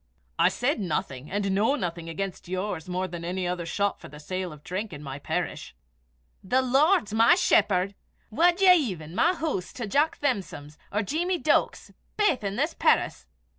"I 0.39 0.49
said 0.49 0.79
nothing, 0.79 1.29
and 1.29 1.51
know 1.53 1.75
nothing, 1.75 2.09
against 2.09 2.47
yours 2.47 2.89
more 2.89 3.07
than 3.07 3.23
any 3.23 3.47
other 3.47 3.67
shop 3.67 3.99
for 3.99 4.07
the 4.09 4.19
sale 4.19 4.51
of 4.51 4.63
drink 4.63 4.91
in 4.93 5.03
my 5.03 5.19
parish." 5.19 5.75
"The 6.43 6.63
Lord's 6.63 7.13
my 7.13 7.35
shepherd! 7.35 7.93
Wad 8.31 8.59
ye 8.61 8.73
even 8.73 9.09
(compare) 9.09 9.25
my 9.27 9.35
hoose 9.35 9.71
to 9.73 9.85
Jock 9.85 10.17
Thamson's 10.17 10.79
or 10.91 11.03
Jeemie 11.03 11.37
Deuk's, 11.37 11.91
baith 12.17 12.43
i' 12.43 12.49
this 12.49 12.73
perris?" 12.73 13.27